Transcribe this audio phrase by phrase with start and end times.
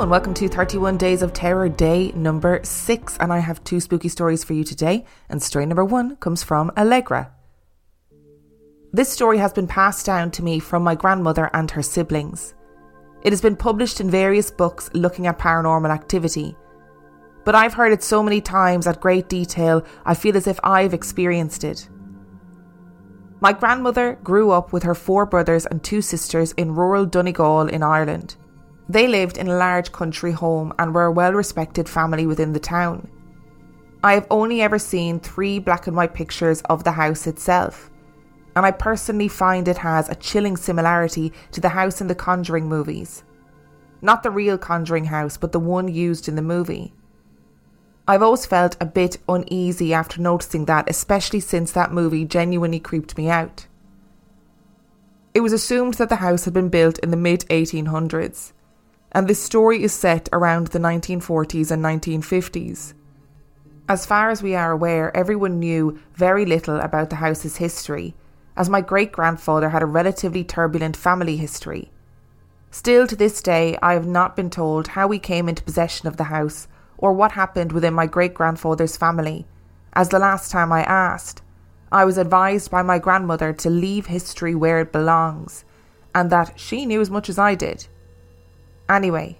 [0.00, 4.08] And welcome to 31 Days of Terror day number 6 and I have two spooky
[4.08, 7.32] stories for you today and story number 1 comes from Allegra.
[8.92, 12.54] This story has been passed down to me from my grandmother and her siblings.
[13.22, 16.56] It has been published in various books looking at paranormal activity.
[17.44, 20.94] But I've heard it so many times at great detail, I feel as if I've
[20.94, 21.88] experienced it.
[23.40, 27.82] My grandmother grew up with her four brothers and two sisters in rural Donegal in
[27.82, 28.36] Ireland.
[28.88, 32.60] They lived in a large country home and were a well respected family within the
[32.60, 33.08] town.
[34.02, 37.90] I have only ever seen three black and white pictures of the house itself,
[38.56, 42.68] and I personally find it has a chilling similarity to the house in the Conjuring
[42.68, 43.24] movies.
[44.00, 46.94] Not the real Conjuring house, but the one used in the movie.
[48.06, 53.18] I've always felt a bit uneasy after noticing that, especially since that movie genuinely creeped
[53.18, 53.66] me out.
[55.34, 58.52] It was assumed that the house had been built in the mid 1800s
[59.12, 62.94] and this story is set around the 1940s and 1950s.
[63.88, 68.14] As far as we are aware, everyone knew very little about the house's history,
[68.56, 71.90] as my great grandfather had a relatively turbulent family history.
[72.70, 76.18] Still to this day, I have not been told how we came into possession of
[76.18, 76.68] the house
[76.98, 79.46] or what happened within my great grandfather's family,
[79.94, 81.40] as the last time I asked,
[81.90, 85.64] I was advised by my grandmother to leave history where it belongs,
[86.14, 87.86] and that she knew as much as I did.
[88.88, 89.36] Anyway,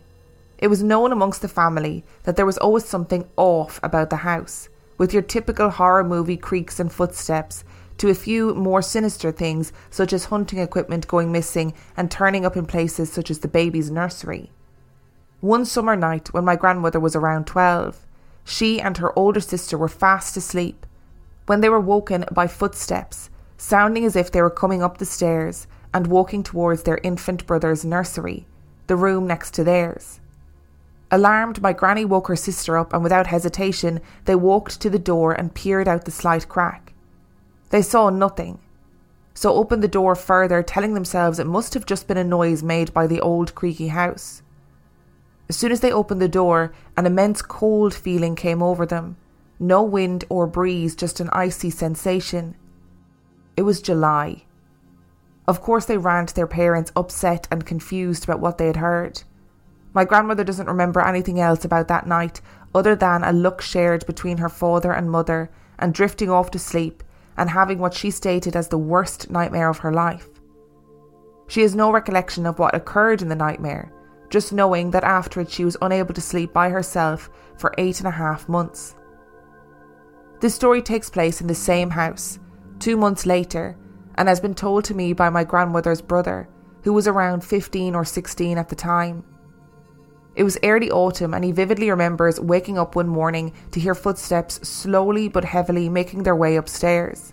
[0.59, 4.69] it was known amongst the family that there was always something off about the house,
[4.99, 7.65] with your typical horror movie creaks and footsteps,
[7.97, 12.57] to a few more sinister things such as hunting equipment going missing and turning up
[12.57, 14.51] in places such as the baby's nursery.
[15.41, 18.05] One summer night, when my grandmother was around 12,
[18.45, 20.85] she and her older sister were fast asleep
[21.47, 25.67] when they were woken by footsteps, sounding as if they were coming up the stairs
[25.95, 28.47] and walking towards their infant brother's nursery
[28.89, 30.21] the room next to theirs.
[31.11, 35.33] Alarmed, my granny woke her sister up, and without hesitation, they walked to the door
[35.33, 36.93] and peered out the slight crack.
[37.71, 38.59] They saw nothing,
[39.33, 42.93] so opened the door further, telling themselves it must have just been a noise made
[42.93, 44.43] by the old creaky house.
[45.49, 49.17] As soon as they opened the door, an immense cold feeling came over them.
[49.59, 52.55] No wind or breeze, just an icy sensation.
[53.57, 54.45] It was July.
[55.49, 59.23] Of course, they ran to their parents, upset and confused about what they had heard.
[59.95, 62.43] My grandmother doesn't remember anything else about that night
[62.75, 67.03] other than a look shared between her father and mother and drifting off to sleep
[67.39, 70.29] and having what she stated as the worst nightmare of her life.
[71.47, 73.91] She has no recollection of what occurred in the nightmare,
[74.29, 78.09] just knowing that after it she was unable to sleep by herself for eight and
[78.09, 78.97] a half months.
[80.41, 82.39] This story takes place in the same house,
[82.81, 83.79] two months later,
[84.19, 86.49] and has been told to me by my grandmother's brother,
[86.83, 89.25] who was around 15 or 16 at the time.
[90.35, 94.69] It was early autumn, and he vividly remembers waking up one morning to hear footsteps
[94.69, 97.33] slowly but heavily making their way upstairs.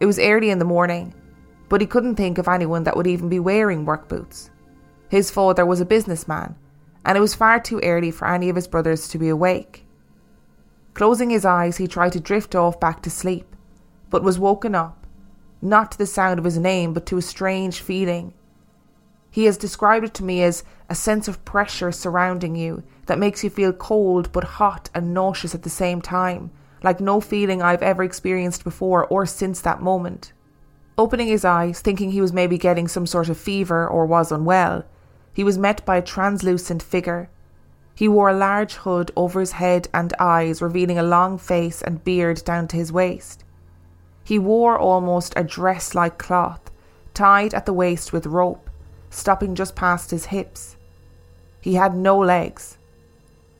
[0.00, 1.14] It was early in the morning,
[1.68, 4.50] but he couldn't think of anyone that would even be wearing work boots.
[5.08, 6.56] His father was a businessman,
[7.04, 9.86] and it was far too early for any of his brothers to be awake.
[10.94, 13.54] Closing his eyes, he tried to drift off back to sleep,
[14.10, 15.05] but was woken up
[15.60, 18.32] not to the sound of his name, but to a strange feeling.
[19.30, 23.44] He has described it to me as a sense of pressure surrounding you that makes
[23.44, 26.50] you feel cold but hot and nauseous at the same time,
[26.82, 30.32] like no feeling I've ever experienced before or since that moment.
[30.98, 34.84] Opening his eyes, thinking he was maybe getting some sort of fever or was unwell,
[35.34, 37.28] he was met by a translucent figure.
[37.94, 42.02] He wore a large hood over his head and eyes, revealing a long face and
[42.02, 43.44] beard down to his waist.
[44.26, 46.72] He wore almost a dress like cloth,
[47.14, 48.68] tied at the waist with rope,
[49.08, 50.76] stopping just past his hips.
[51.60, 52.76] He had no legs.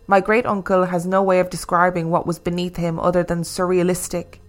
[0.09, 4.41] My great uncle has no way of describing what was beneath him other than surrealistic.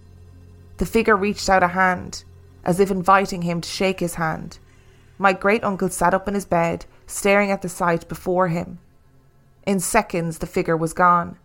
[0.78, 2.24] The figure reached out a hand,
[2.64, 4.58] as if inviting him to shake his hand.
[5.18, 8.80] My great uncle sat up in his bed, staring at the sight before him.
[9.68, 11.38] In seconds, the figure was gone.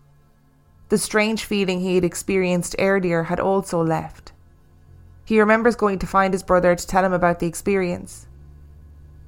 [0.89, 4.32] The strange feeling he had experienced earlier had also left.
[5.25, 8.27] He remembers going to find his brother to tell him about the experience.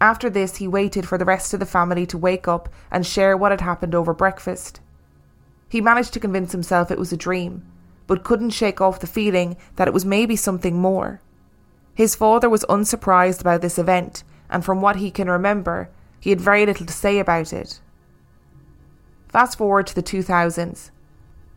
[0.01, 3.37] After this, he waited for the rest of the family to wake up and share
[3.37, 4.81] what had happened over breakfast.
[5.69, 7.65] He managed to convince himself it was a dream,
[8.07, 11.21] but couldn't shake off the feeling that it was maybe something more.
[11.93, 15.89] His father was unsurprised about this event, and from what he can remember,
[16.19, 17.79] he had very little to say about it.
[19.29, 20.91] Fast forward to the 2000s.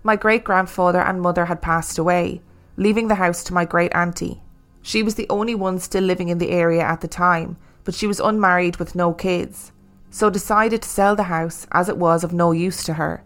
[0.03, 2.41] My great grandfather and mother had passed away,
[2.79, 4.41] leaving the house to my great auntie.
[4.83, 8.07] She was the only one still living in the area at the time, but she
[8.07, 9.73] was unmarried with no kids,
[10.11, 13.25] so decided to sell the house as it was of no use to her.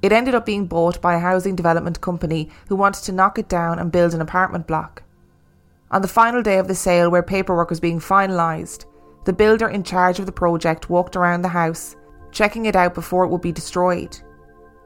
[0.00, 3.50] It ended up being bought by a housing development company who wanted to knock it
[3.50, 5.02] down and build an apartment block.
[5.90, 8.86] On the final day of the sale, where paperwork was being finalised,
[9.26, 11.96] the builder in charge of the project walked around the house,
[12.32, 14.18] checking it out before it would be destroyed.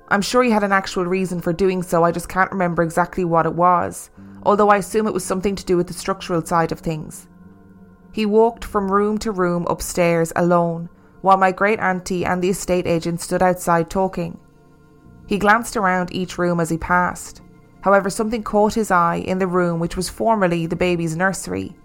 [0.08, 3.24] I'm sure he had an actual reason for doing so, I just can't remember exactly
[3.24, 4.10] what it was,
[4.42, 7.26] although I assume it was something to do with the structural side of things.
[8.12, 10.88] He walked from room to room upstairs alone,
[11.22, 14.38] while my great auntie and the estate agent stood outside talking.
[15.26, 17.40] He glanced around each room as he passed.
[17.80, 21.76] However, something caught his eye in the room which was formerly the baby's nursery.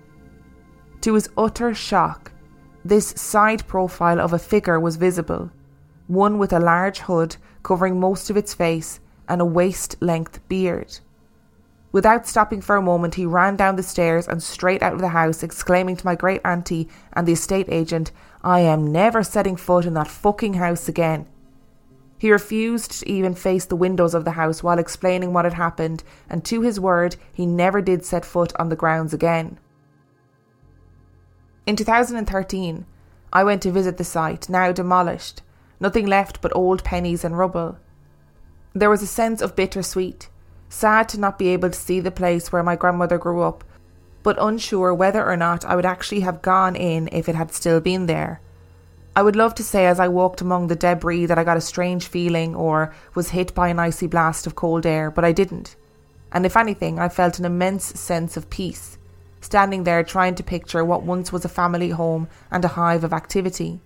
[1.02, 2.32] To his utter shock,
[2.84, 5.50] this side profile of a figure was visible,
[6.10, 11.00] one with a large hood covering most of its face and a waist length beard.
[11.92, 15.10] Without stopping for a moment, he ran down the stairs and straight out of the
[15.10, 18.12] house, exclaiming to my great auntie and the estate agent,
[18.44, 21.28] I am never setting foot in that fucking house again.
[22.18, 26.04] He refused to even face the windows of the house while explaining what had happened,
[26.30, 29.58] and to his word, he never did set foot on the grounds again.
[31.66, 32.86] In 2013,
[33.32, 35.42] I went to visit the site, now demolished,
[35.80, 37.78] nothing left but old pennies and rubble.
[38.74, 40.30] There was a sense of bittersweet,
[40.70, 43.64] sad to not be able to see the place where my grandmother grew up,
[44.22, 47.80] but unsure whether or not I would actually have gone in if it had still
[47.80, 48.42] been there.
[49.16, 51.62] I would love to say as I walked among the debris that I got a
[51.62, 55.76] strange feeling or was hit by an icy blast of cold air, but I didn't.
[56.32, 59.00] And if anything, I felt an immense sense of peace
[59.42, 63.14] standing there trying to picture what once was a family home and a hive of
[63.14, 63.80] activity.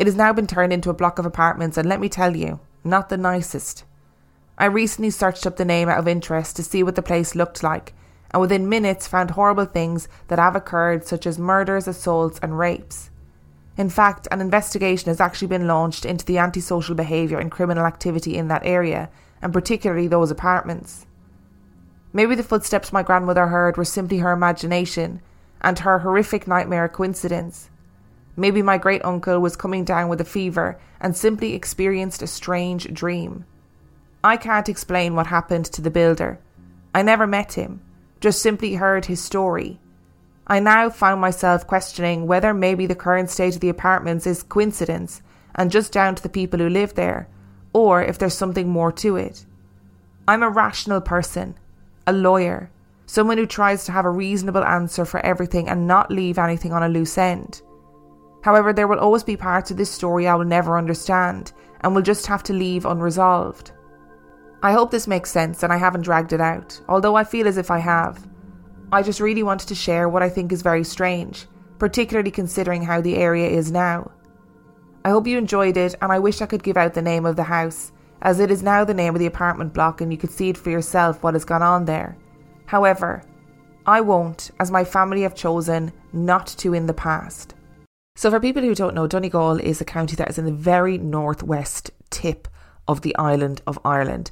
[0.00, 2.58] It has now been turned into a block of apartments, and let me tell you,
[2.82, 3.84] not the nicest.
[4.56, 7.62] I recently searched up the name out of interest to see what the place looked
[7.62, 7.92] like,
[8.30, 13.10] and within minutes found horrible things that have occurred, such as murders, assaults, and rapes.
[13.76, 18.38] In fact, an investigation has actually been launched into the antisocial behaviour and criminal activity
[18.38, 19.10] in that area,
[19.42, 21.04] and particularly those apartments.
[22.14, 25.20] Maybe the footsteps my grandmother heard were simply her imagination
[25.60, 27.68] and her horrific nightmare coincidence.
[28.36, 32.92] Maybe my great uncle was coming down with a fever and simply experienced a strange
[32.92, 33.44] dream.
[34.22, 36.38] I can't explain what happened to the builder.
[36.94, 37.80] I never met him,
[38.20, 39.80] just simply heard his story.
[40.46, 45.22] I now found myself questioning whether maybe the current state of the apartments is coincidence
[45.54, 47.28] and just down to the people who live there,
[47.72, 49.46] or if there's something more to it.
[50.26, 51.54] I'm a rational person
[52.06, 52.70] a lawyer,
[53.06, 56.82] someone who tries to have a reasonable answer for everything and not leave anything on
[56.82, 57.62] a loose end.
[58.42, 62.02] However, there will always be parts of this story I will never understand and will
[62.02, 63.72] just have to leave unresolved.
[64.62, 67.56] I hope this makes sense and I haven't dragged it out, although I feel as
[67.56, 68.26] if I have.
[68.92, 71.46] I just really wanted to share what I think is very strange,
[71.78, 74.10] particularly considering how the area is now.
[75.04, 77.36] I hope you enjoyed it and I wish I could give out the name of
[77.36, 77.92] the house
[78.22, 80.58] as it is now the name of the apartment block and you could see it
[80.58, 82.18] for yourself what has gone on there.
[82.66, 83.22] However,
[83.86, 87.54] I won't, as my family have chosen not to in the past.
[88.20, 90.98] So, for people who don't know, Donegal is a county that is in the very
[90.98, 92.48] northwest tip
[92.86, 94.30] of the island of Ireland,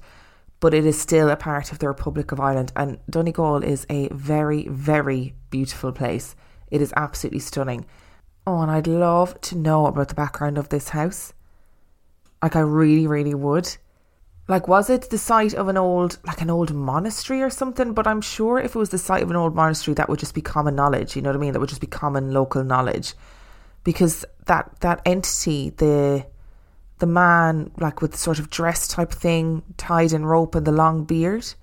[0.60, 2.70] but it is still a part of the Republic of Ireland.
[2.76, 6.36] And Donegal is a very, very beautiful place.
[6.70, 7.86] It is absolutely stunning.
[8.46, 11.32] Oh, and I'd love to know about the background of this house.
[12.42, 13.74] Like I really, really would.
[14.48, 17.94] Like, was it the site of an old, like an old monastery or something?
[17.94, 20.34] But I'm sure if it was the site of an old monastery, that would just
[20.34, 21.16] be common knowledge.
[21.16, 21.54] You know what I mean?
[21.54, 23.14] That would just be common local knowledge,
[23.88, 26.26] because that that entity, the
[26.98, 31.04] the man, like with sort of dress type thing, tied in rope and the long
[31.04, 31.54] beard,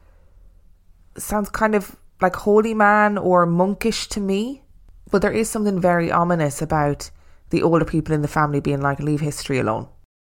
[1.19, 4.63] sounds kind of like holy man or monkish to me.
[5.11, 7.11] But there is something very ominous about
[7.51, 9.87] the older people in the family being like, leave history alone.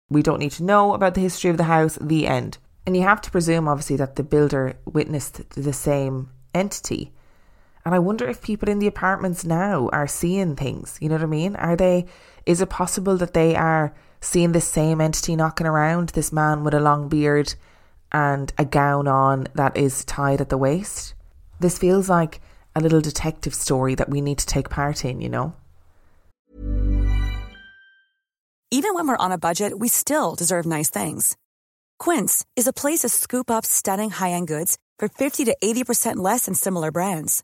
[0.10, 2.58] We don't need to know about the history of the house, the end.
[2.88, 7.14] And you have to presume, obviously, that the builder witnessed the same entity.
[7.86, 10.98] And I wonder if people in the apartments now are seeing things.
[11.02, 11.56] You know what I mean?
[11.58, 12.06] Are they,
[12.46, 16.10] is it possible that they are seeing the same entity knocking around?
[16.10, 17.56] This man with a long beard
[18.12, 21.14] and a gown on that is tied at the waist?
[21.60, 22.40] This feels like
[22.76, 25.54] a little detective story that we need to take part in, you know?
[28.72, 31.38] Even when we're on a budget, we still deserve nice things.
[32.00, 36.16] Quince is a place to scoop up stunning high end goods for 50 to 80%
[36.16, 37.44] less than similar brands.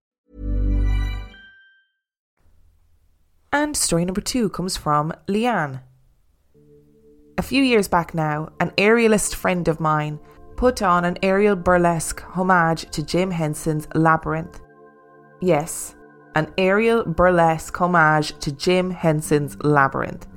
[3.53, 5.81] And story number 2 comes from Leanne.
[7.37, 10.19] A few years back now, an aerialist friend of mine
[10.55, 14.61] put on an aerial burlesque homage to Jim Henson's Labyrinth.
[15.41, 15.95] Yes,
[16.35, 20.27] an aerial burlesque homage to Jim Henson's Labyrinth.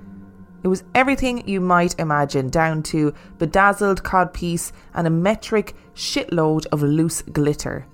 [0.64, 6.82] It was everything you might imagine, down to bedazzled codpiece and a metric shitload of
[6.82, 7.86] loose glitter.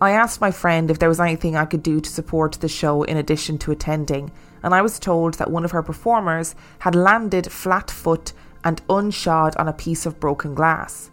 [0.00, 3.02] I asked my friend if there was anything I could do to support the show
[3.04, 4.30] in addition to attending,
[4.62, 9.58] and I was told that one of her performers had landed flat foot and unshod
[9.58, 11.10] on a piece of broken glass.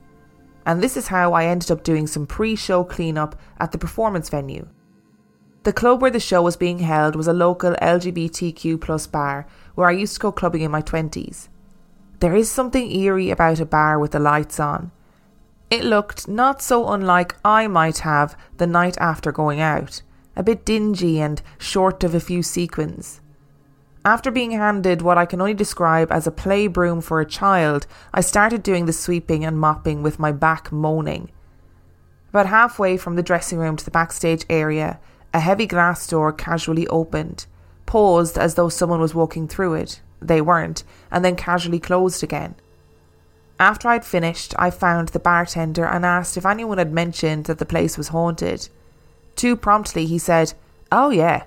[0.65, 4.29] And this is how I ended up doing some pre show cleanup at the performance
[4.29, 4.67] venue.
[5.63, 9.87] The club where the show was being held was a local LGBTQ plus bar where
[9.87, 11.47] I used to go clubbing in my 20s.
[12.19, 14.91] There is something eerie about a bar with the lights on.
[15.73, 20.03] It looked not so unlike I might have the night after going out,
[20.35, 23.21] a bit dingy and short of a few sequins.
[24.05, 27.87] After being handed what I can only describe as a play broom for a child,
[28.13, 31.31] I started doing the sweeping and mopping with my back moaning.
[32.29, 34.99] About halfway from the dressing room to the backstage area,
[35.33, 37.47] a heavy glass door casually opened,
[37.87, 40.01] paused as though someone was walking through it.
[40.21, 42.53] They weren't, and then casually closed again.
[43.63, 47.65] After I'd finished, I found the bartender and asked if anyone had mentioned that the
[47.65, 48.67] place was haunted.
[49.37, 50.53] Too promptly, he said,
[50.91, 51.43] Oh, yeah.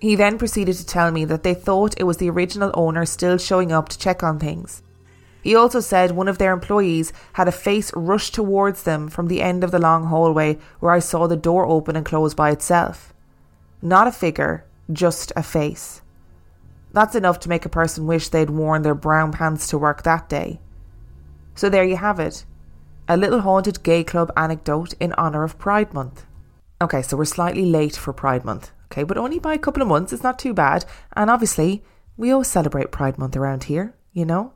[0.00, 3.38] He then proceeded to tell me that they thought it was the original owner still
[3.38, 4.82] showing up to check on things.
[5.44, 9.42] He also said one of their employees had a face rush towards them from the
[9.42, 13.14] end of the long hallway where I saw the door open and close by itself.
[13.80, 16.02] Not a figure, just a face.
[16.92, 20.28] That's enough to make a person wish they'd worn their brown pants to work that
[20.28, 20.58] day.
[21.54, 22.44] So there you have it.
[23.08, 26.24] A little haunted gay club anecdote in honour of Pride Month.
[26.80, 29.88] Okay, so we're slightly late for Pride Month, okay, but only by a couple of
[29.88, 30.84] months, it's not too bad.
[31.14, 31.82] And obviously,
[32.16, 34.52] we always celebrate Pride Month around here, you know?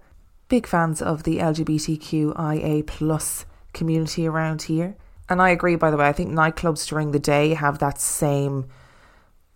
[0.49, 4.97] big fans of the LGBTQIA plus community around here.
[5.29, 8.67] And I agree, by the way, I think nightclubs during the day have that same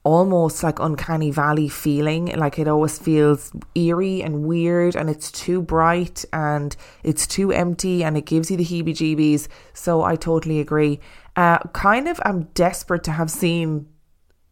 [0.02, 2.26] almost like uncanny valley feeling.
[2.26, 8.02] Like it always feels eerie and weird and it's too bright and it's too empty
[8.02, 9.48] and it gives you the heebie jeebies.
[9.74, 11.00] So I totally agree.
[11.36, 13.86] Uh, kind of, I'm desperate to have seen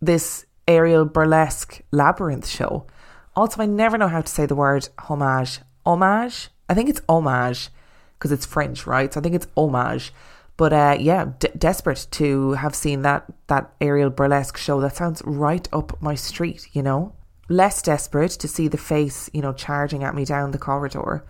[0.00, 2.86] this aerial burlesque labyrinth show.
[3.34, 6.48] Also, I never know how to say the word homage homage.
[6.68, 7.70] I think it's homage
[8.18, 9.12] because it's French, right?
[9.12, 10.12] So I think it's homage.
[10.58, 14.80] But uh, yeah, d- desperate to have seen that that aerial burlesque show.
[14.80, 17.14] That sounds right up my street, you know.
[17.48, 21.24] Less desperate to see the face, you know, charging at me down the corridor.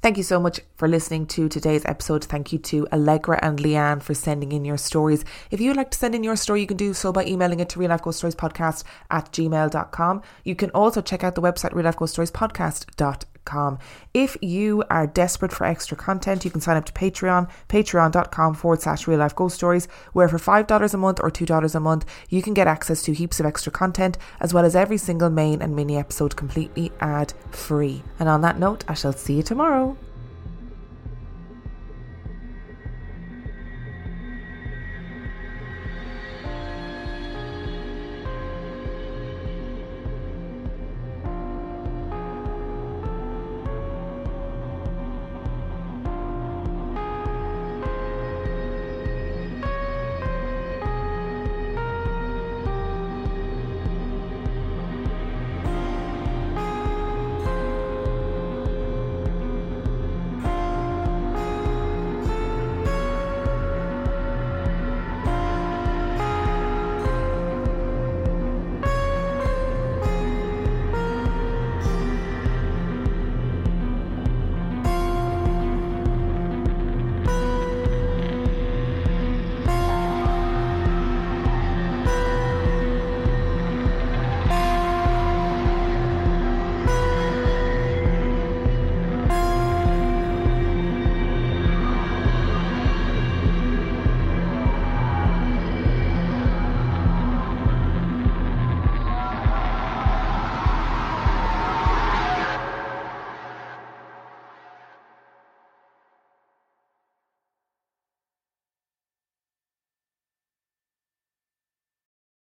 [0.00, 2.24] Thank you so much for listening to today's episode.
[2.24, 5.24] Thank you to Allegra and Leanne for sending in your stories.
[5.50, 7.68] If you'd like to send in your story, you can do so by emailing it
[7.70, 10.22] to real life ghost stories podcast at gmail.com.
[10.44, 13.37] You can also check out the website real life ghost stories podcast.com
[14.14, 18.82] if you are desperate for extra content, you can sign up to Patreon, patreon.com forward
[18.82, 22.42] slash real life ghost stories, where for $5 a month or $2 a month, you
[22.42, 25.74] can get access to heaps of extra content, as well as every single main and
[25.74, 28.02] mini episode completely ad free.
[28.18, 29.96] And on that note, I shall see you tomorrow.